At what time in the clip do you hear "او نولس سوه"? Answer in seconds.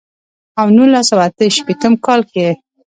0.59-1.23